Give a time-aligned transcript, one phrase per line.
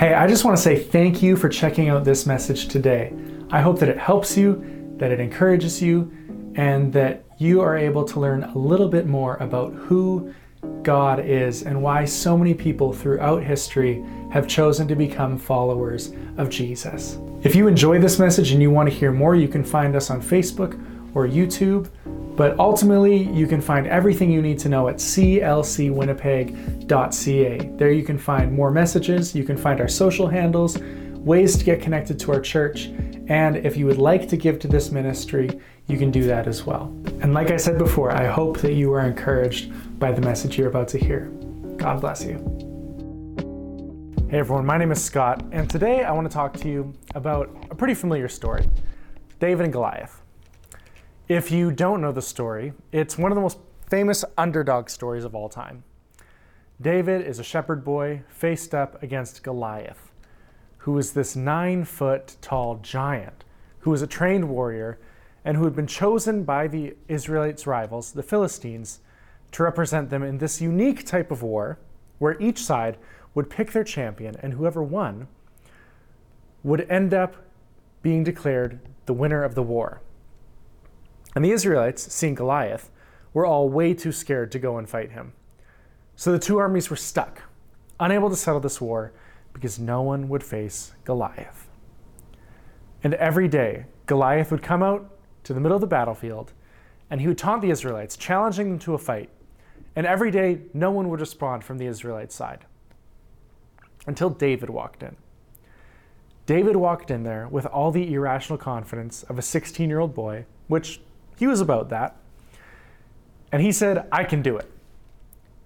[0.00, 3.12] Hey, I just want to say thank you for checking out this message today.
[3.50, 6.10] I hope that it helps you, that it encourages you,
[6.54, 10.32] and that you are able to learn a little bit more about who
[10.82, 14.02] God is and why so many people throughout history
[14.32, 17.18] have chosen to become followers of Jesus.
[17.42, 20.08] If you enjoy this message and you want to hear more, you can find us
[20.08, 20.82] on Facebook
[21.14, 21.90] or YouTube.
[22.40, 27.58] But ultimately, you can find everything you need to know at clcwinnipeg.ca.
[27.76, 30.78] There you can find more messages, you can find our social handles,
[31.18, 32.86] ways to get connected to our church,
[33.28, 35.50] and if you would like to give to this ministry,
[35.86, 36.84] you can do that as well.
[37.20, 40.68] And like I said before, I hope that you are encouraged by the message you're
[40.68, 41.26] about to hear.
[41.76, 42.38] God bless you.
[44.30, 47.54] Hey everyone, my name is Scott, and today I want to talk to you about
[47.70, 48.66] a pretty familiar story
[49.40, 50.19] David and Goliath.
[51.30, 55.32] If you don't know the story, it's one of the most famous underdog stories of
[55.32, 55.84] all time.
[56.80, 60.10] David is a shepherd boy faced up against Goliath,
[60.78, 63.44] who is this nine foot tall giant
[63.78, 64.98] who was a trained warrior
[65.44, 68.98] and who had been chosen by the Israelites' rivals, the Philistines,
[69.52, 71.78] to represent them in this unique type of war
[72.18, 72.98] where each side
[73.36, 75.28] would pick their champion, and whoever won
[76.64, 77.36] would end up
[78.02, 80.00] being declared the winner of the war.
[81.34, 82.90] And the Israelites, seeing Goliath,
[83.32, 85.32] were all way too scared to go and fight him.
[86.16, 87.42] So the two armies were stuck,
[87.98, 89.12] unable to settle this war
[89.52, 91.68] because no one would face Goliath.
[93.02, 95.10] And every day, Goliath would come out
[95.44, 96.52] to the middle of the battlefield
[97.10, 99.30] and he would taunt the Israelites, challenging them to a fight.
[99.96, 102.64] And every day, no one would respond from the Israelite side
[104.06, 105.16] until David walked in.
[106.46, 110.46] David walked in there with all the irrational confidence of a 16 year old boy,
[110.68, 111.00] which
[111.40, 112.16] he was about that.
[113.50, 114.70] And he said, I can do it.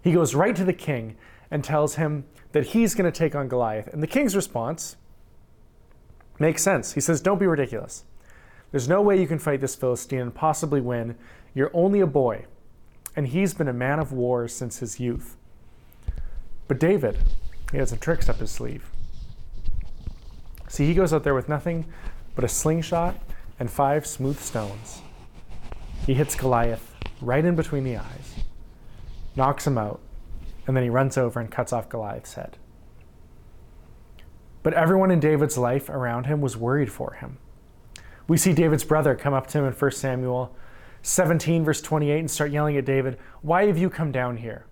[0.05, 1.17] He goes right to the king
[1.51, 3.89] and tells him that he's going to take on Goliath.
[3.89, 4.95] And the king's response
[6.39, 6.93] makes sense.
[6.93, 8.05] He says, Don't be ridiculous.
[8.71, 11.17] There's no way you can fight this Philistine and possibly win.
[11.55, 12.45] You're only a boy,
[13.17, 15.37] and he's been a man of war since his youth.
[16.69, 17.19] But David,
[17.73, 18.89] he had some tricks up his sleeve.
[20.69, 21.87] See, he goes out there with nothing
[22.37, 23.17] but a slingshot
[23.59, 25.03] and five smooth stones.
[26.07, 28.35] He hits Goliath right in between the eyes,
[29.37, 30.01] knocks him out,
[30.67, 32.59] and then he runs over and cuts off Goliath's head.
[34.63, 37.39] But everyone in David's life around him was worried for him.
[38.29, 40.55] We see David's brother come up to him in 1 Samuel
[41.03, 44.67] 17, verse 28, and start yelling at David, Why have you come down here?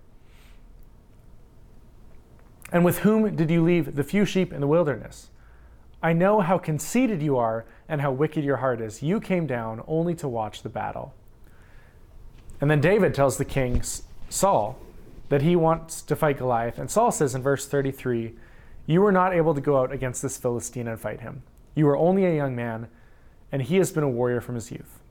[2.71, 5.29] And with whom did you leave the few sheep in the wilderness?
[6.01, 9.01] I know how conceited you are and how wicked your heart is.
[9.01, 11.13] You came down only to watch the battle.
[12.63, 13.81] And then David tells the king,
[14.29, 14.79] Saul,
[15.27, 16.79] that he wants to fight Goliath.
[16.79, 18.35] And Saul says in verse 33,
[18.85, 21.43] You were not able to go out against this Philistine and fight him.
[21.75, 22.87] You were only a young man,
[23.51, 25.01] and he has been a warrior from his youth.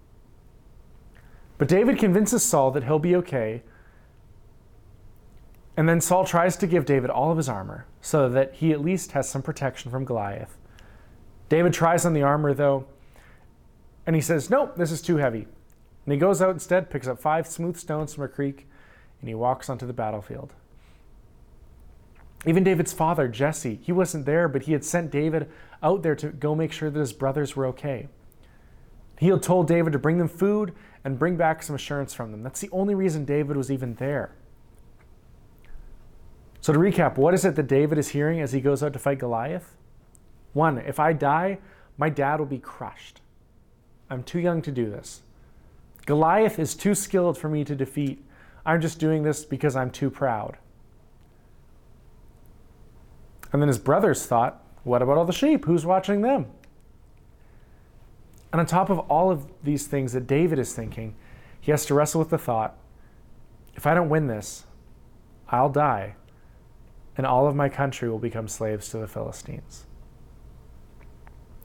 [1.58, 3.60] But David convinces Saul that he'll be okay
[5.76, 8.80] and then Saul tries to give David all of his armor so that he at
[8.80, 10.56] least has some protection from Goliath.
[11.50, 12.86] David tries on the armor though,
[14.06, 15.46] and he says, Nope, this is too heavy.
[16.04, 18.66] And he goes out instead, picks up five smooth stones from a creek,
[19.20, 20.52] and he walks onto the battlefield.
[22.44, 25.48] Even David's father, Jesse, he wasn't there, but he had sent David
[25.82, 28.08] out there to go make sure that his brothers were okay.
[29.18, 30.74] He had told David to bring them food
[31.04, 32.42] and bring back some assurance from them.
[32.42, 34.32] That's the only reason David was even there.
[36.60, 38.98] So, to recap, what is it that David is hearing as he goes out to
[38.98, 39.76] fight Goliath?
[40.52, 41.58] One, if I die,
[41.96, 43.20] my dad will be crushed.
[44.10, 45.22] I'm too young to do this.
[46.06, 48.24] Goliath is too skilled for me to defeat.
[48.64, 50.58] I'm just doing this because I'm too proud.
[53.52, 55.64] And then his brothers thought, what about all the sheep?
[55.64, 56.46] Who's watching them?
[58.52, 61.14] And on top of all of these things that David is thinking,
[61.60, 62.76] he has to wrestle with the thought
[63.74, 64.66] if I don't win this,
[65.48, 66.16] I'll die
[67.16, 69.86] and all of my country will become slaves to the Philistines.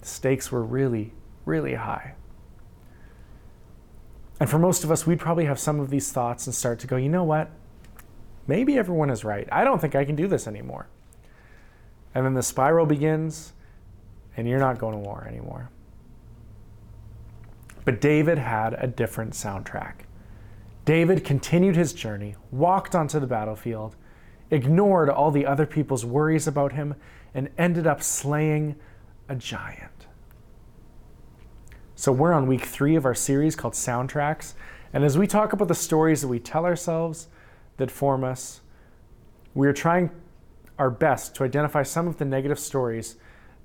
[0.01, 1.13] The stakes were really,
[1.45, 2.15] really high.
[4.39, 6.87] And for most of us, we'd probably have some of these thoughts and start to
[6.87, 7.49] go, you know what?
[8.45, 9.47] Maybe everyone is right.
[9.51, 10.87] I don't think I can do this anymore.
[12.13, 13.53] And then the spiral begins,
[14.35, 15.69] and you're not going to war anymore.
[17.83, 19.93] But David had a different soundtrack.
[20.85, 23.95] David continued his journey, walked onto the battlefield,
[24.49, 26.95] ignored all the other people's worries about him,
[27.33, 28.75] and ended up slaying
[29.27, 29.96] a giant.
[31.99, 34.53] So, we're on week three of our series called Soundtracks.
[34.93, 37.27] And as we talk about the stories that we tell ourselves
[37.77, 38.61] that form us,
[39.55, 40.11] we are trying
[40.77, 43.15] our best to identify some of the negative stories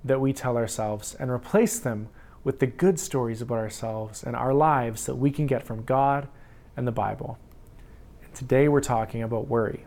[0.03, 2.09] that we tell ourselves and replace them
[2.43, 6.27] with the good stories about ourselves and our lives that we can get from God
[6.75, 7.37] and the Bible.
[8.25, 9.85] And today we're talking about worry.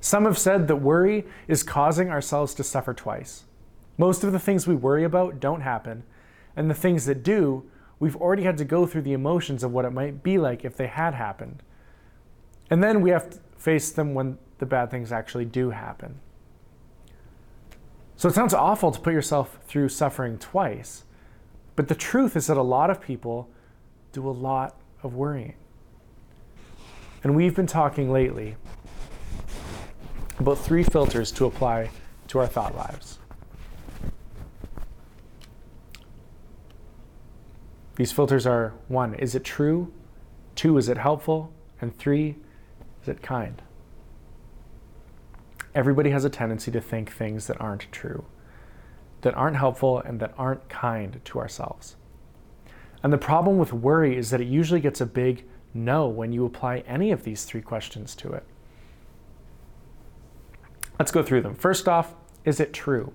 [0.00, 3.46] Some have said that worry is causing ourselves to suffer twice.
[3.98, 6.04] Most of the things we worry about don't happen,
[6.56, 7.64] and the things that do,
[7.98, 10.76] we've already had to go through the emotions of what it might be like if
[10.76, 11.62] they had happened.
[12.70, 16.20] And then we have to face them when the bad things actually do happen.
[18.16, 21.04] So it sounds awful to put yourself through suffering twice,
[21.74, 23.48] but the truth is that a lot of people
[24.12, 25.54] do a lot of worrying.
[27.24, 28.56] And we've been talking lately
[30.38, 31.90] about three filters to apply
[32.28, 33.18] to our thought lives.
[37.96, 39.92] These filters are one, is it true?
[40.54, 41.52] Two, is it helpful?
[41.80, 42.36] And three,
[43.02, 43.60] is it kind?
[45.74, 48.24] Everybody has a tendency to think things that aren't true,
[49.22, 51.96] that aren't helpful, and that aren't kind to ourselves.
[53.02, 55.44] And the problem with worry is that it usually gets a big
[55.74, 58.44] no when you apply any of these three questions to it.
[60.98, 61.54] Let's go through them.
[61.54, 63.12] First off, is it true?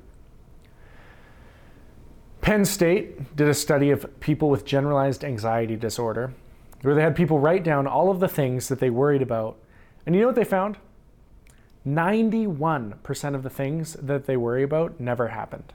[2.47, 6.33] Penn State did a study of people with generalized anxiety disorder
[6.81, 9.57] where they had people write down all of the things that they worried about.
[10.05, 10.77] And you know what they found?
[11.85, 15.73] 91% of the things that they worry about never happened.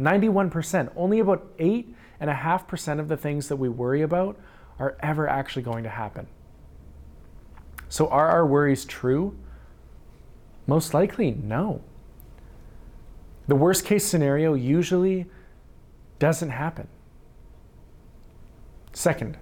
[0.00, 0.90] 91%.
[0.96, 4.40] Only about 8.5% of the things that we worry about
[4.78, 6.28] are ever actually going to happen.
[7.90, 9.36] So, are our worries true?
[10.66, 11.82] Most likely, no.
[13.48, 15.26] The worst case scenario usually
[16.18, 16.88] doesn't happen.
[18.92, 19.36] Second,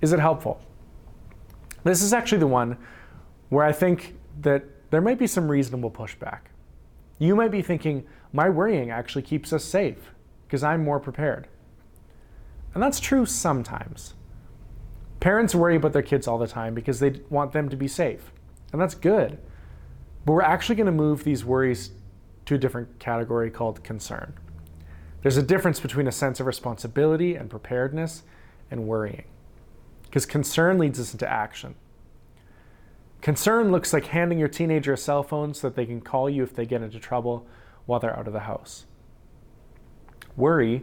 [0.00, 0.60] is it helpful?
[1.84, 2.76] This is actually the one
[3.48, 6.40] where I think that there might be some reasonable pushback.
[7.18, 10.10] You might be thinking, my worrying actually keeps us safe
[10.46, 11.48] because I'm more prepared.
[12.74, 14.14] And that's true sometimes.
[15.20, 18.32] Parents worry about their kids all the time because they want them to be safe.
[18.72, 19.38] And that's good.
[20.24, 21.90] But we're actually going to move these worries
[22.46, 24.34] to a different category called concern.
[25.22, 28.24] There's a difference between a sense of responsibility and preparedness
[28.70, 29.24] and worrying.
[30.02, 31.74] Because concern leads us into action.
[33.20, 36.42] Concern looks like handing your teenager a cell phone so that they can call you
[36.42, 37.46] if they get into trouble
[37.86, 38.84] while they're out of the house.
[40.36, 40.82] Worry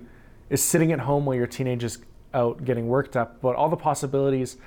[0.50, 2.00] is sitting at home while your teenager's
[2.33, 4.57] out getting worked up about all the possibilities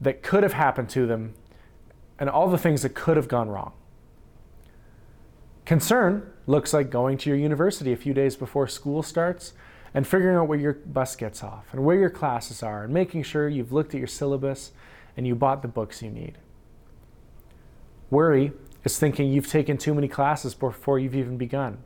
[0.00, 1.34] that could have happened to them
[2.18, 3.72] and all the things that could have gone wrong.
[5.64, 9.52] Concern looks like going to your university a few days before school starts
[9.92, 13.22] and figuring out where your bus gets off and where your classes are and making
[13.22, 14.72] sure you've looked at your syllabus
[15.16, 16.38] and you bought the books you need.
[18.10, 18.52] Worry
[18.82, 21.78] is thinking you've taken too many classes before you've even begun.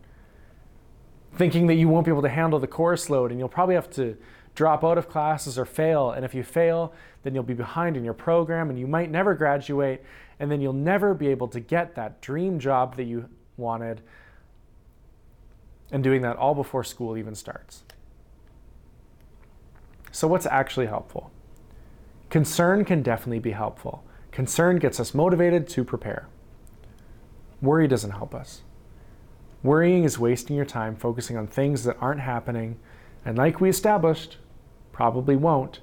[1.35, 3.91] Thinking that you won't be able to handle the course load and you'll probably have
[3.91, 4.17] to
[4.55, 6.12] drop out of classes or fail.
[6.12, 6.93] And if you fail,
[7.25, 10.05] then you'll be behind in your program and you might never graduate.
[10.38, 14.03] And then you'll never be able to get that dream job that you wanted.
[15.93, 17.85] And doing that all before school even starts.
[20.11, 21.31] So, what's actually helpful?
[22.31, 24.03] Concern can definitely be helpful.
[24.31, 26.29] Concern gets us motivated to prepare.
[27.61, 28.62] Worry doesn't help us.
[29.62, 32.79] Worrying is wasting your time focusing on things that aren't happening,
[33.25, 34.39] and like we established,
[34.91, 35.81] probably won't,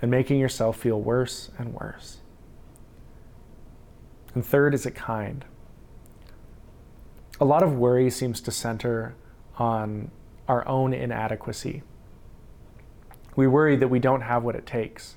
[0.00, 2.18] and making yourself feel worse and worse.
[4.34, 5.44] And third, is it kind?
[7.40, 9.14] A lot of worry seems to center
[9.58, 10.10] on
[10.48, 11.82] our own inadequacy.
[13.36, 15.16] We worry that we don't have what it takes,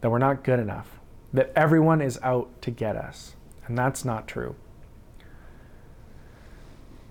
[0.00, 0.98] that we're not good enough,
[1.34, 3.36] that everyone is out to get us.
[3.66, 4.54] And that's not true.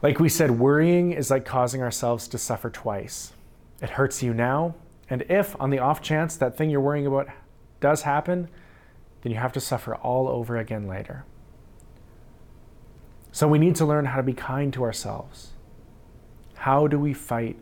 [0.01, 3.33] Like we said, worrying is like causing ourselves to suffer twice.
[3.81, 4.75] It hurts you now,
[5.09, 7.27] and if, on the off chance, that thing you're worrying about
[7.79, 8.49] does happen,
[9.21, 11.25] then you have to suffer all over again later.
[13.35, 15.51] So we need to learn how to be kind to ourselves.
[16.53, 17.57] How do we fight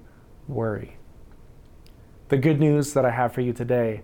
[0.48, 0.98] worry?
[2.28, 4.04] The good news that I have for you today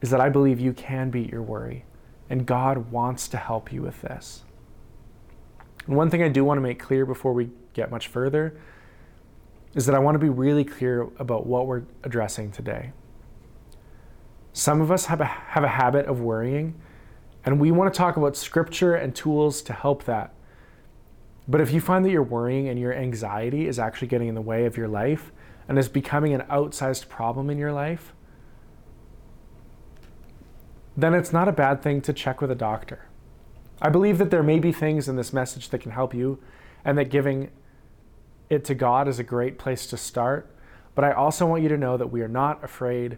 [0.00, 1.86] is that I believe you can beat your worry,
[2.30, 4.44] and God wants to help you with this.
[5.88, 8.56] And one thing I do want to make clear before we get much further
[9.74, 12.92] is that I want to be really clear about what we're addressing today.
[14.52, 16.80] Some of us have a, have a habit of worrying,
[17.48, 20.34] and we want to talk about scripture and tools to help that.
[21.48, 24.42] But if you find that your worrying and your anxiety is actually getting in the
[24.42, 25.32] way of your life
[25.66, 28.12] and is becoming an outsized problem in your life,
[30.94, 33.06] then it's not a bad thing to check with a doctor.
[33.80, 36.38] I believe that there may be things in this message that can help you,
[36.84, 37.50] and that giving
[38.50, 40.54] it to God is a great place to start.
[40.94, 43.16] But I also want you to know that we are not afraid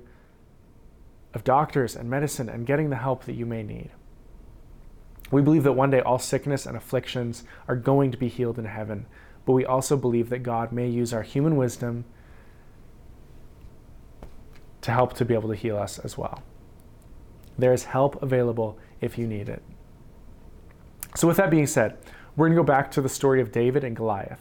[1.34, 3.90] of doctors and medicine and getting the help that you may need.
[5.30, 8.64] We believe that one day all sickness and afflictions are going to be healed in
[8.64, 9.06] heaven,
[9.46, 12.04] but we also believe that God may use our human wisdom
[14.80, 16.42] to help to be able to heal us as well.
[17.58, 19.62] There is help available if you need it.
[21.14, 21.98] So, with that being said,
[22.36, 24.40] we're going to go back to the story of David and Goliath.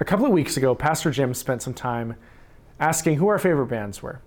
[0.00, 2.16] A couple of weeks ago, Pastor Jim spent some time
[2.80, 4.20] asking who our favorite bands were.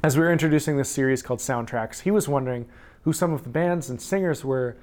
[0.00, 2.68] As we were introducing this series called Soundtracks, he was wondering
[3.02, 4.76] who some of the bands and singers were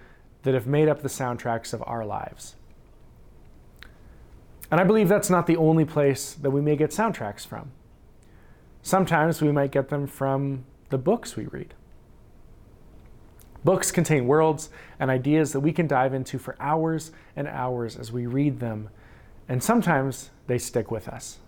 [0.43, 2.55] that have made up the soundtracks of our lives.
[4.69, 7.71] And I believe that's not the only place that we may get soundtracks from.
[8.81, 11.73] Sometimes we might get them from the books we read.
[13.63, 14.69] Books contain worlds
[14.99, 18.89] and ideas that we can dive into for hours and hours as we read them,
[19.47, 21.39] and sometimes they stick with us.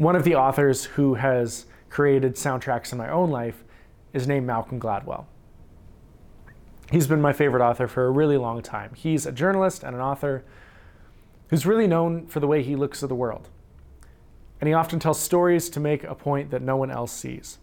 [0.00, 3.62] One of the authors who has created soundtracks in my own life
[4.14, 5.26] is named Malcolm Gladwell.
[6.90, 8.94] He's been my favorite author for a really long time.
[8.94, 10.42] He's a journalist and an author
[11.48, 13.50] who's really known for the way he looks at the world.
[14.58, 17.58] And he often tells stories to make a point that no one else sees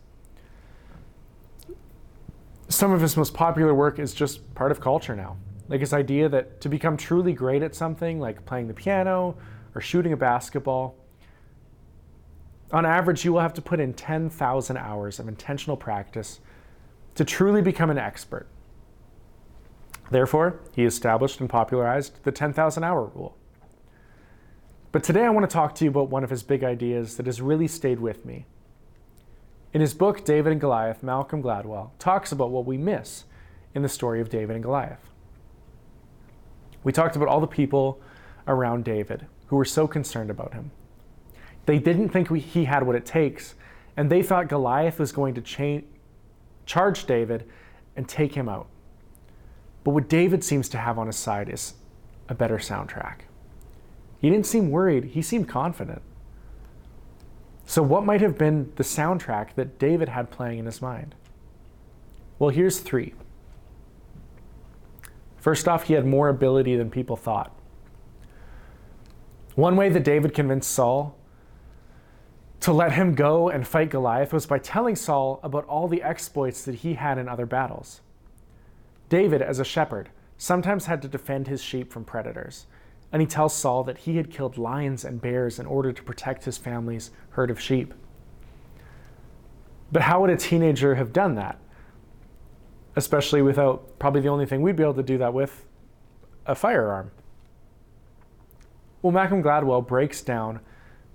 [2.70, 5.38] some of his most popular work is just part of culture now.
[5.70, 9.36] Like his idea that to become truly great at something, like playing the piano
[9.74, 10.96] or shooting a basketball,
[12.72, 16.40] on average, you will have to put in 10,000 hours of intentional practice
[17.16, 18.48] to truly become an expert.
[20.12, 23.38] Therefore, he established and popularized the 10,000 hour rule.
[24.92, 27.26] But today I want to talk to you about one of his big ideas that
[27.26, 28.46] has really stayed with me
[29.74, 33.26] in his book, David and Goliath, Malcolm Gladwell talks about what we miss
[33.76, 35.10] in the story of David and Goliath.
[36.84, 38.02] We talked about all the people
[38.48, 40.72] around David who were so concerned about him.
[41.68, 43.54] They didn't think we, he had what it takes,
[43.98, 45.86] and they thought Goliath was going to cha-
[46.66, 47.48] charge David
[47.96, 48.68] and take him out.
[49.84, 51.74] But what David seems to have on his side is
[52.30, 53.20] a better soundtrack.
[54.20, 56.02] He didn't seem worried, he seemed confident.
[57.66, 61.16] So, what might have been the soundtrack that David had playing in his mind?
[62.40, 63.14] Well, here's three.
[65.36, 67.54] First off, he had more ability than people thought.
[69.56, 71.17] One way that David convinced Saul
[72.62, 76.64] to let him go and fight Goliath was by telling Saul about all the exploits
[76.66, 78.02] that he had in other battles.
[79.10, 82.66] David, as a shepherd, sometimes had to defend his sheep from predators
[83.12, 86.44] and he tells Saul that he had killed lions and bears in order to protect
[86.46, 87.94] his family's herd of sheep.
[89.92, 91.58] But how would a teenager have done that?
[92.96, 95.66] Especially without probably the only thing we'd be able to do that with
[96.46, 97.12] a firearm.
[99.02, 100.60] Well, Malcolm Gladwell breaks down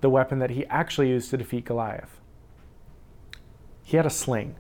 [0.03, 2.21] the weapon that he actually used to defeat Goliath.
[3.83, 4.57] He had a sling.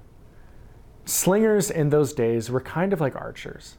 [1.04, 3.76] Slingers in those days were kind of like archers.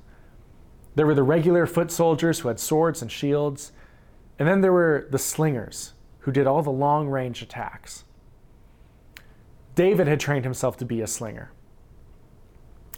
[0.96, 3.72] There were the regular foot soldiers who had swords and shields,
[4.38, 8.04] and then there were the slingers who did all the long range attacks.
[9.76, 11.52] David had trained himself to be a slinger.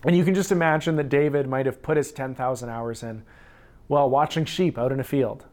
[0.04, 3.24] And you can just imagine that David might have put his 10,000 hours in
[3.88, 5.46] while watching sheep out in a field,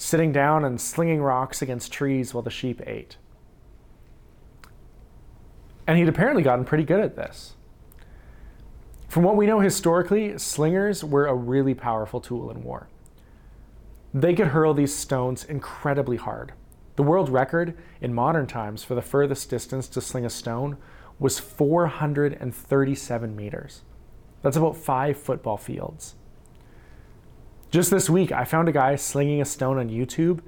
[0.00, 3.16] sitting down and slinging rocks against trees while the sheep ate.
[5.88, 7.56] And he'd apparently gotten pretty good at this.
[9.08, 12.88] From what we know historically, slingers were a really powerful tool in war.
[14.14, 16.52] They could hurl these stones incredibly hard.
[16.94, 20.76] The world record in modern times for the furthest distance to sling a stone
[21.18, 23.82] was 437 meters.
[24.42, 26.14] That's about five football fields.
[27.70, 30.40] Just this week, I found a guy slinging a stone on YouTube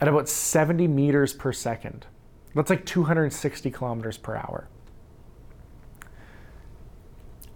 [0.00, 2.06] at about 70 meters per second.
[2.54, 4.68] That's like 260 kilometers per hour.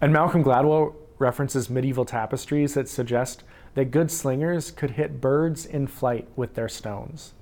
[0.01, 3.43] And Malcolm Gladwell references medieval tapestries that suggest
[3.75, 7.33] that good slingers could hit birds in flight with their stones.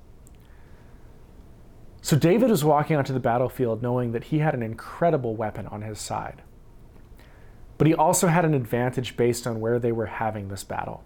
[2.01, 5.81] So David was walking onto the battlefield knowing that he had an incredible weapon on
[5.81, 6.43] his side.
[7.77, 11.03] But he also had an advantage based on where they were having this battle.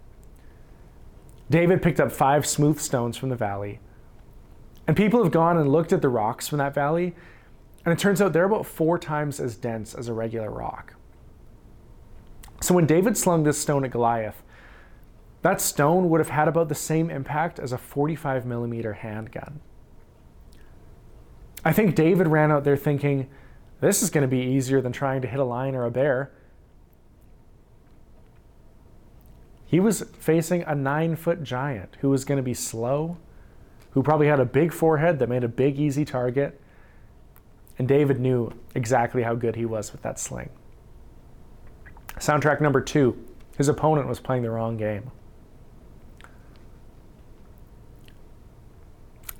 [1.49, 3.79] David picked up five smooth stones from the valley,
[4.87, 7.15] and people have gone and looked at the rocks from that valley,
[7.85, 10.95] and it turns out they're about four times as dense as a regular rock.
[12.61, 14.43] So when David slung this stone at Goliath,
[15.41, 19.61] that stone would have had about the same impact as a 45 millimeter handgun.
[21.63, 23.29] I think David ran out there thinking,
[23.79, 26.31] This is going to be easier than trying to hit a lion or a bear.
[29.69, 33.17] He was facing a nine foot giant who was going to be slow,
[33.91, 36.59] who probably had a big forehead that made a big, easy target.
[37.77, 40.49] And David knew exactly how good he was with that sling.
[42.17, 43.23] Soundtrack number two
[43.57, 45.11] his opponent was playing the wrong game.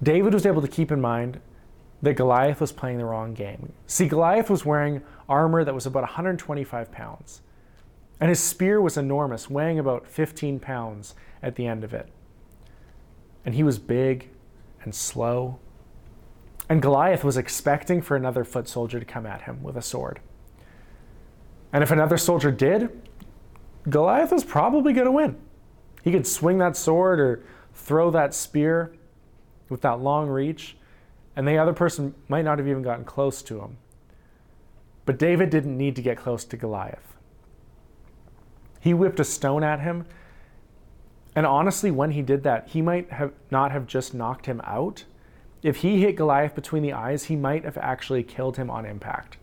[0.04, 1.40] David was able to keep in mind
[2.02, 3.72] that Goliath was playing the wrong game.
[3.88, 7.42] See, Goliath was wearing armor that was about 125 pounds,
[8.20, 12.10] and his spear was enormous, weighing about 15 pounds at the end of it.
[13.46, 14.30] And he was big
[14.84, 15.60] and slow.
[16.68, 20.20] And Goliath was expecting for another foot soldier to come at him with a sword.
[21.72, 22.90] And if another soldier did,
[23.90, 25.38] Goliath was probably going to win.
[26.04, 28.94] He could swing that sword or throw that spear
[29.70, 30.76] with that long reach,
[31.36, 33.78] and the other person might not have even gotten close to him.
[35.06, 37.16] But David didn't need to get close to Goliath.
[38.80, 40.06] He whipped a stone at him,
[41.36, 45.06] and honestly, when he did that, he might have not have just knocked him out.
[45.62, 49.38] If he hit Goliath between the eyes, he might have actually killed him on impact.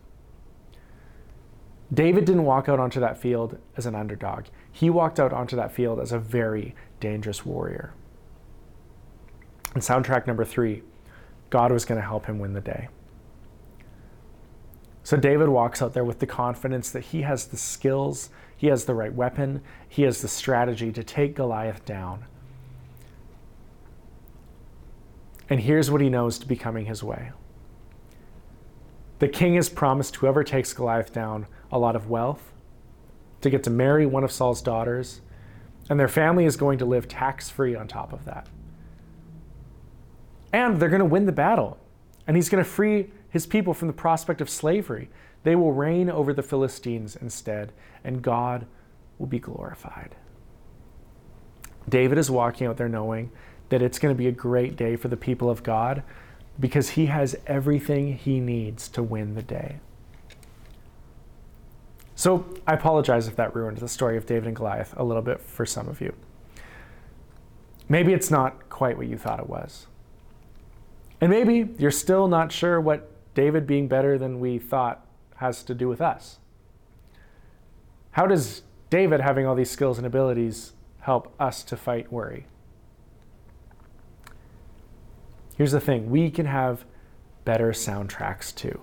[1.93, 4.47] David didn't walk out onto that field as an underdog.
[4.73, 7.93] He walked out onto that field as a very dangerous warrior.
[9.75, 10.83] And soundtrack number three
[11.49, 12.89] God was going to help him win the day.
[15.05, 18.85] So David walks out there with the confidence that he has the skills, he has
[18.85, 22.25] the right weapon, he has the strategy to take Goliath down.
[25.49, 27.31] And here's what he knows to be coming his way.
[29.19, 32.53] The king has promised whoever takes Goliath down a lot of wealth,
[33.43, 35.21] to get to marry one of Saul's daughters,
[35.89, 38.49] and their family is going to live tax free on top of that.
[40.53, 41.79] And they're going to win the battle.
[42.27, 45.11] And he's going to free his people from the prospect of slavery.
[45.47, 47.71] They will reign over the Philistines instead,
[48.03, 48.67] and God
[49.17, 50.17] will be glorified.
[51.89, 53.31] David is walking out there knowing
[53.69, 56.03] that it's going to be a great day for the people of God
[56.59, 59.79] because he has everything he needs to win the day.
[62.17, 65.41] So I apologize if that ruined the story of David and Goliath a little bit
[65.41, 66.13] for some of you.
[67.89, 69.87] Maybe it's not quite what you thought it was.
[71.21, 75.06] And maybe you're still not sure what David being better than we thought
[75.37, 76.39] has to do with us.
[78.13, 82.47] How does David having all these skills and abilities help us to fight worry?
[85.57, 86.85] Here's the thing we can have
[87.45, 88.81] better soundtracks too.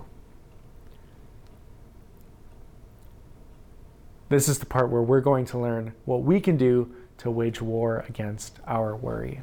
[4.28, 7.60] This is the part where we're going to learn what we can do to wage
[7.60, 9.42] war against our worry.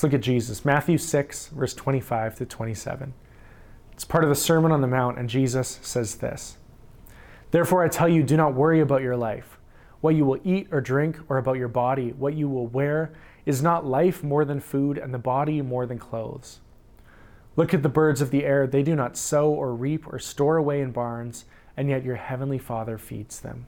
[0.00, 0.64] Let's look at Jesus.
[0.64, 3.12] Matthew 6, verse 25 to 27.
[3.92, 6.56] It's part of the Sermon on the Mount, and Jesus says this
[7.50, 9.58] Therefore, I tell you, do not worry about your life,
[10.00, 13.12] what you will eat or drink, or about your body, what you will wear.
[13.44, 16.60] Is not life more than food, and the body more than clothes?
[17.54, 18.66] Look at the birds of the air.
[18.66, 21.44] They do not sow or reap or store away in barns,
[21.76, 23.66] and yet your heavenly Father feeds them.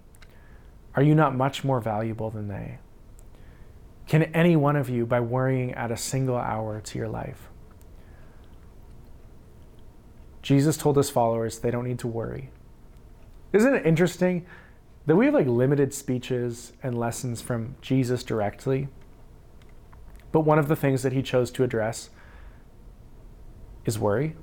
[0.97, 2.79] Are you not much more valuable than they?
[4.07, 7.49] Can any one of you, by worrying, add a single hour to your life?
[10.43, 12.51] Jesus told his followers they don't need to worry.
[13.53, 14.45] Isn't it interesting
[15.07, 18.89] that we have like limited speeches and lessons from Jesus directly?
[20.33, 22.11] But one of the things that he chose to address
[23.85, 24.35] is worry.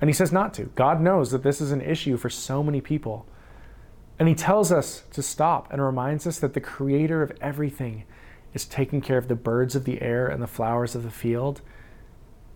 [0.00, 0.64] And he says not to.
[0.74, 3.26] God knows that this is an issue for so many people.
[4.18, 8.04] And he tells us to stop and reminds us that the creator of everything
[8.54, 11.62] is taking care of the birds of the air and the flowers of the field,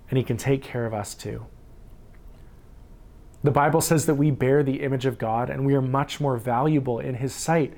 [0.09, 1.47] and he can take care of us too.
[3.43, 6.37] The Bible says that we bear the image of God and we are much more
[6.37, 7.75] valuable in his sight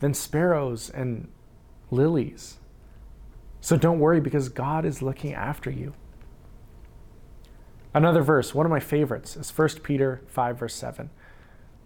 [0.00, 1.28] than sparrows and
[1.90, 2.58] lilies.
[3.60, 5.94] So don't worry because God is looking after you.
[7.92, 11.10] Another verse, one of my favorites, is 1 Peter 5, verse 7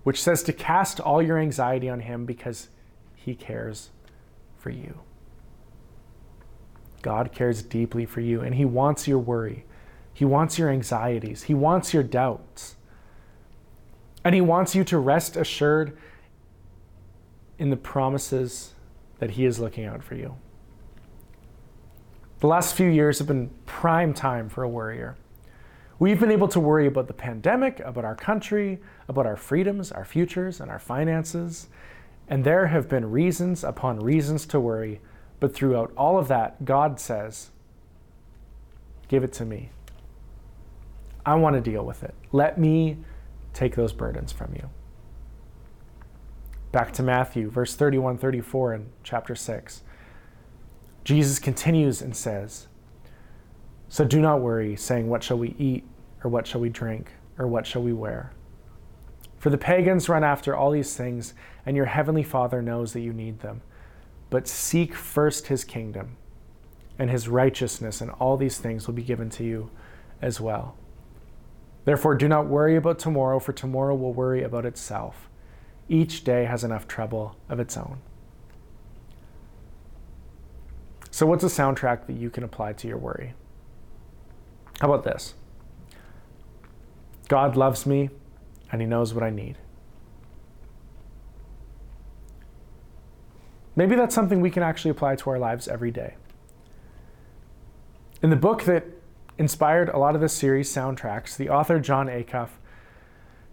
[0.03, 2.69] which says to cast all your anxiety on him because
[3.15, 3.91] he cares
[4.57, 5.01] for you.
[7.03, 9.65] God cares deeply for you, and he wants your worry.
[10.13, 11.45] He wants your anxieties.
[11.45, 12.77] He wants your doubts.
[14.25, 15.97] And he wants you to rest assured
[17.59, 18.73] in the promises
[19.19, 20.37] that he is looking out for you.
[22.41, 25.17] The last few years have been prime time for a worrier.
[25.99, 30.05] We've been able to worry about the pandemic, about our country, about our freedoms, our
[30.05, 31.69] futures, and our finances.
[32.29, 35.01] And there have been reasons upon reasons to worry.
[35.41, 37.51] But throughout all of that, God says,
[39.09, 39.71] Give it to me.
[41.27, 42.15] I want to deal with it.
[42.31, 42.99] Let me
[43.53, 44.71] take those burdens from you.
[46.71, 49.83] Back to Matthew, verse 31 34 in chapter 6.
[51.03, 52.68] Jesus continues and says,
[53.99, 55.83] So do not worry, saying, What shall we eat,
[56.23, 58.33] or what shall we drink, or what shall we wear?
[59.41, 61.35] For the pagans run after all these things,
[61.67, 63.61] and your heavenly Father knows that you need them.
[64.31, 66.17] But seek first his kingdom
[66.97, 69.69] and his righteousness, and all these things will be given to you
[70.23, 70.77] as well.
[71.85, 75.29] Therefore, do not worry about tomorrow, for tomorrow will worry about itself.
[75.89, 77.99] Each day has enough trouble of its own.
[81.11, 83.35] So, what's a soundtrack that you can apply to your worry?
[84.81, 85.35] How about this?
[87.29, 88.11] God loves me
[88.71, 89.59] and He knows what I need.
[93.77, 96.17] Maybe that's something we can actually apply to our lives every day.
[98.23, 98.85] In the book that
[99.39, 102.49] inspired a lot of this series, Soundtracks, the author Jon Acuff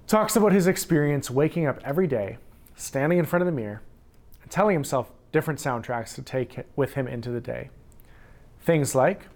[0.08, 2.38] talks about his experience waking up every day,
[2.76, 3.82] standing in front of the mirror,
[4.42, 7.70] and telling himself different soundtracks to take with him into the day.
[8.62, 9.28] Things like,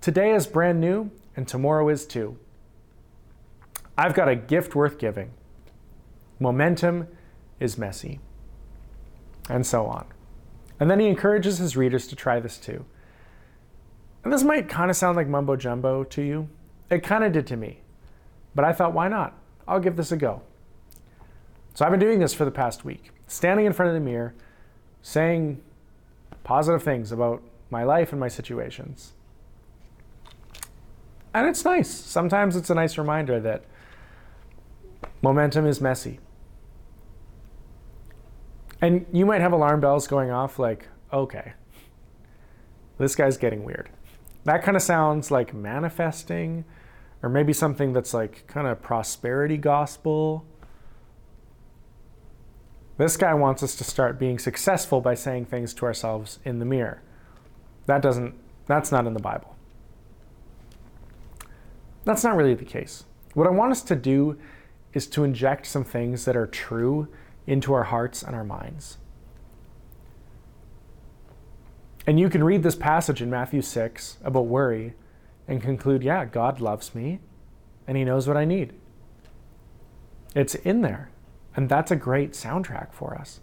[0.00, 2.38] Today is brand new, and tomorrow is too.
[3.96, 5.30] I've got a gift worth giving.
[6.38, 7.08] Momentum
[7.58, 8.20] is messy.
[9.50, 10.06] And so on.
[10.78, 12.84] And then he encourages his readers to try this too.
[14.22, 16.48] And this might kind of sound like mumbo jumbo to you.
[16.90, 17.80] It kind of did to me.
[18.54, 19.36] But I thought, why not?
[19.66, 20.42] I'll give this a go.
[21.74, 24.34] So I've been doing this for the past week, standing in front of the mirror,
[25.02, 25.60] saying
[26.44, 29.14] positive things about my life and my situations.
[31.34, 31.90] And it's nice.
[31.90, 33.64] Sometimes it's a nice reminder that
[35.22, 36.20] momentum is messy.
[38.80, 41.52] And you might have alarm bells going off like, okay,
[42.98, 43.90] this guy's getting weird.
[44.44, 46.64] That kind of sounds like manifesting,
[47.22, 50.46] or maybe something that's like kind of prosperity gospel.
[52.96, 56.64] This guy wants us to start being successful by saying things to ourselves in the
[56.64, 57.02] mirror.
[57.86, 58.34] That doesn't,
[58.66, 59.57] that's not in the Bible.
[62.08, 63.04] That's not really the case.
[63.34, 64.38] What I want us to do
[64.94, 67.06] is to inject some things that are true
[67.46, 68.96] into our hearts and our minds.
[72.06, 74.94] And you can read this passage in Matthew 6 about worry
[75.46, 77.20] and conclude, yeah, God loves me
[77.86, 78.72] and he knows what I need.
[80.34, 81.10] It's in there.
[81.54, 83.40] And that's a great soundtrack for us.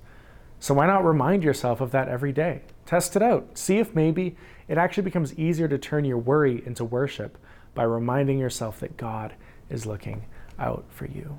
[0.60, 2.64] So why not remind yourself of that every day?
[2.88, 3.60] Test it out.
[3.60, 4.36] See if maybe
[4.68, 7.38] it actually becomes easier to turn your worry into worship
[7.76, 9.36] by reminding yourself that God
[9.70, 10.26] is looking
[10.58, 11.38] out for you.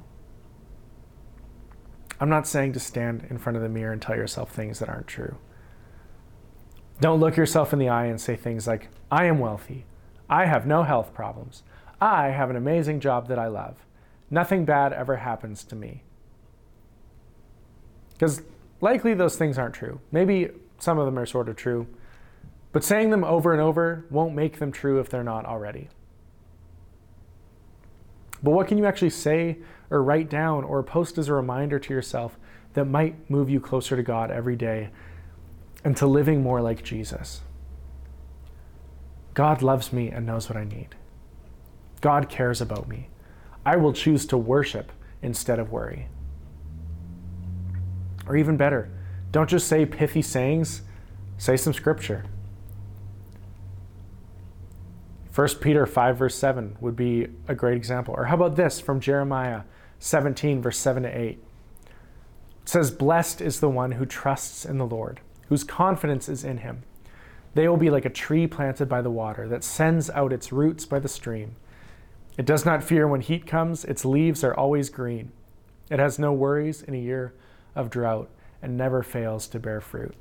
[2.21, 4.89] I'm not saying to stand in front of the mirror and tell yourself things that
[4.89, 5.37] aren't true.
[7.01, 9.85] Don't look yourself in the eye and say things like, I am wealthy.
[10.29, 11.63] I have no health problems.
[12.01, 13.85] I have an amazing job that I love.
[14.31, 16.05] Nothing bad ever happens to me.
[18.13, 18.43] Because
[18.81, 20.01] likely those things aren't true.
[20.11, 21.87] Maybe some of them are sort of true.
[22.73, 25.89] But saying them over and over won't make them true if they're not already.
[28.43, 29.59] But what can you actually say
[29.91, 32.39] or write down or post as a reminder to yourself
[32.75, 34.91] that might move you closer to God every day
[35.85, 37.43] and to living more like Jesus?
[39.35, 40.95] God loves me and knows what I need.
[42.01, 43.09] God cares about me.
[43.65, 46.09] I will choose to worship instead of worry.
[48.27, 48.91] Or even better,
[49.33, 50.83] don't just say pithy sayings,
[51.39, 52.25] say some scripture.
[55.37, 58.15] 1 Peter 5, verse 7 would be a great example.
[58.17, 59.65] Or how about this from Jeremiah
[59.99, 61.39] 17, verse 7 to 8?
[61.83, 61.89] It
[62.65, 65.21] says, Blessed is the one who trusts in the Lord,
[65.51, 66.85] whose confidence is in him.
[67.53, 70.87] They will be like a tree planted by the water that sends out its roots
[70.87, 71.57] by the stream.
[72.39, 75.33] It does not fear when heat comes, its leaves are always green.
[75.91, 77.35] It has no worries in a year
[77.75, 78.31] of drought
[78.63, 80.15] and never fails to bear fruit.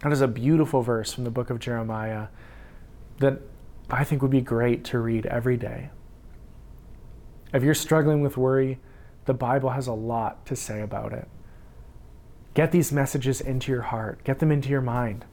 [0.00, 2.28] That is a beautiful verse from the book of Jeremiah
[3.18, 3.40] that
[3.90, 5.90] I think would be great to read every day.
[7.52, 8.80] If you're struggling with worry,
[9.26, 11.28] the Bible has a lot to say about it.
[12.54, 15.24] Get these messages into your heart, get them into your mind.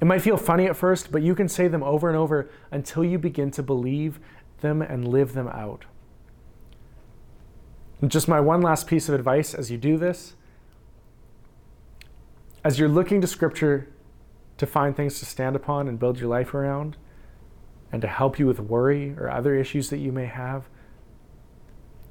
[0.00, 3.04] It might feel funny at first, but you can say them over and over until
[3.04, 4.18] you begin to believe
[4.60, 5.84] them and live them out.
[8.00, 10.34] And just my one last piece of advice as you do this
[12.64, 13.88] as you're looking to Scripture
[14.60, 16.98] to find things to stand upon and build your life around,
[17.90, 20.68] and to help you with worry or other issues that you may have,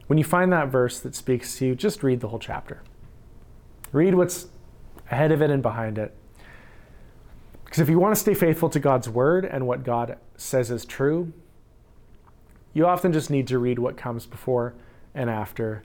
[0.07, 2.81] when you find that verse that speaks to you, just read the whole chapter.
[3.91, 4.47] Read what's
[5.11, 6.15] ahead of it and behind it.
[7.65, 10.85] Because if you want to stay faithful to God's word and what God says is
[10.85, 11.31] true,
[12.73, 14.73] you often just need to read what comes before
[15.13, 15.83] and after.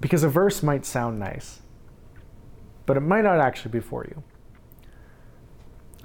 [0.00, 1.60] Because a verse might sound nice,
[2.84, 4.24] but it might not actually be for you.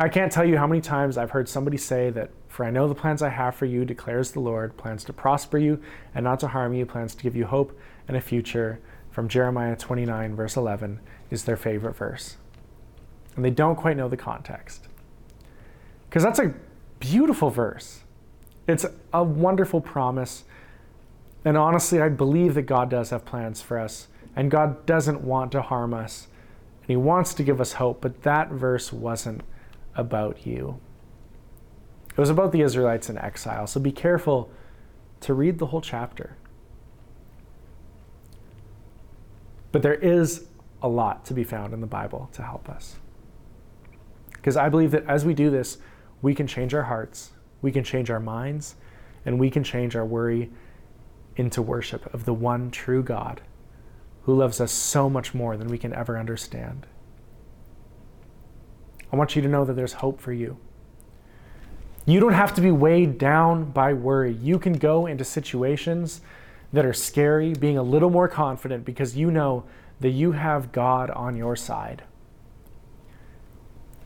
[0.01, 2.87] I can't tell you how many times I've heard somebody say that, For I know
[2.87, 5.79] the plans I have for you, declares the Lord, plans to prosper you
[6.15, 8.79] and not to harm you, plans to give you hope and a future,
[9.11, 12.37] from Jeremiah 29, verse 11, is their favorite verse.
[13.35, 14.87] And they don't quite know the context.
[16.09, 16.55] Because that's a
[16.99, 17.99] beautiful verse.
[18.67, 20.45] It's a wonderful promise.
[21.45, 25.51] And honestly, I believe that God does have plans for us, and God doesn't want
[25.51, 26.27] to harm us,
[26.81, 29.43] and He wants to give us hope, but that verse wasn't
[29.95, 30.79] about you.
[32.09, 33.67] It was about the Israelites in exile.
[33.67, 34.51] So be careful
[35.21, 36.35] to read the whole chapter.
[39.71, 40.47] But there is
[40.81, 42.97] a lot to be found in the Bible to help us.
[44.33, 45.77] Because I believe that as we do this,
[46.21, 48.75] we can change our hearts, we can change our minds,
[49.25, 50.49] and we can change our worry
[51.35, 53.41] into worship of the one true God
[54.23, 56.85] who loves us so much more than we can ever understand.
[59.11, 60.57] I want you to know that there's hope for you.
[62.05, 64.33] You don't have to be weighed down by worry.
[64.33, 66.21] You can go into situations
[66.73, 69.65] that are scary being a little more confident because you know
[69.99, 72.03] that you have God on your side.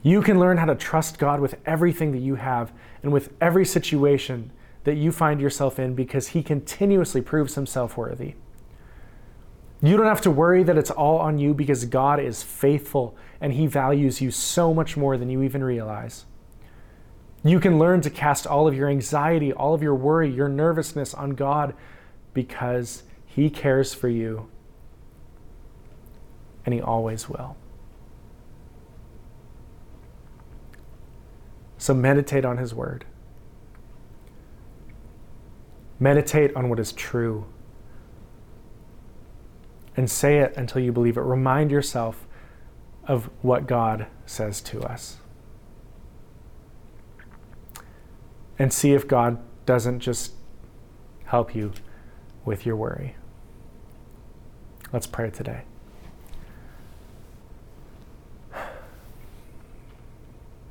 [0.03, 3.65] You can learn how to trust God with everything that you have and with every
[3.65, 4.51] situation
[4.83, 8.35] that you find yourself in because He continuously proves Himself worthy.
[9.81, 13.53] You don't have to worry that it's all on you because God is faithful and
[13.53, 16.25] He values you so much more than you even realize.
[17.43, 21.13] You can learn to cast all of your anxiety, all of your worry, your nervousness
[21.13, 21.75] on God
[22.33, 24.49] because He cares for you
[26.65, 27.55] and He always will.
[31.77, 33.05] So meditate on His Word.
[35.99, 37.45] Meditate on what is true
[39.97, 41.21] and say it until you believe it.
[41.21, 42.27] Remind yourself
[43.07, 45.17] of what God says to us.
[48.57, 50.33] And see if God doesn't just
[51.25, 51.71] help you
[52.43, 53.15] with your worry.
[54.91, 55.63] Let's pray today.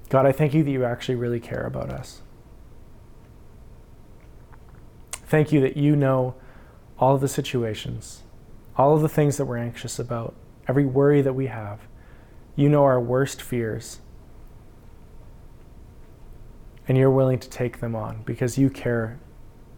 [0.08, 2.22] God, I thank you that you actually really care about us.
[5.12, 6.34] Thank you that you know
[6.98, 8.23] all of the situations
[8.76, 10.34] all of the things that we're anxious about,
[10.68, 11.80] every worry that we have.
[12.56, 14.00] You know our worst fears.
[16.86, 19.18] And you're willing to take them on because you care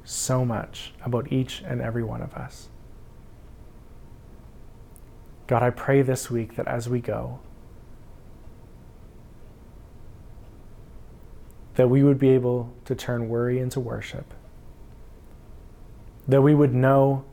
[0.05, 2.69] so much about each and every one of us.
[5.47, 7.39] God, I pray this week that as we go,
[11.77, 14.33] that we would be able to turn worry into worship,
[16.27, 17.25] that we would know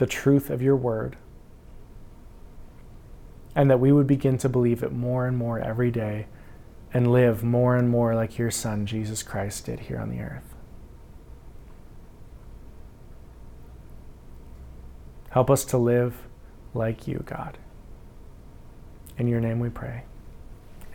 [0.00, 1.14] the truth of your word,
[3.54, 6.26] and that we would begin to believe it more and more every day
[6.94, 10.54] and live more and more like your Son, Jesus Christ, did here on the earth.
[15.28, 16.16] Help us to live
[16.72, 17.58] like you, God.
[19.18, 20.04] In your name we pray.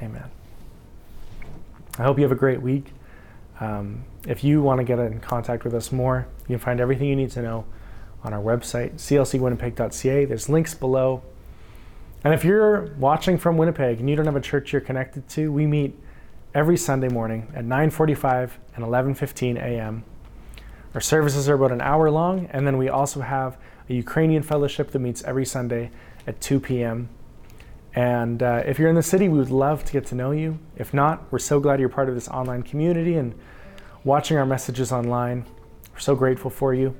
[0.02, 0.32] Amen.
[2.00, 2.92] I hope you have a great week.
[3.60, 7.08] Um, if you want to get in contact with us more, you can find everything
[7.08, 7.66] you need to know
[8.26, 10.26] on our website, clcwinnipeg.ca.
[10.26, 11.22] There's links below.
[12.24, 15.52] And if you're watching from Winnipeg and you don't have a church you're connected to,
[15.52, 15.98] we meet
[16.56, 20.04] every Sunday morning at 9:45 and 11:15 a.m.
[20.96, 23.58] Our services are about an hour long, and then we also have
[23.90, 25.92] a Ukrainian fellowship that meets every Sunday
[26.26, 27.10] at 2 p.m.
[27.94, 30.58] And uh, if you're in the city, we would love to get to know you.
[30.76, 33.36] If not, we're so glad you're part of this online community and
[34.04, 35.46] watching our messages online.
[35.94, 36.96] We're so grateful for you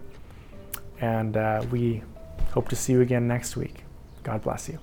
[1.02, 2.04] and uh, we
[2.52, 3.84] hope to see you again next week.
[4.24, 4.80] God bless you.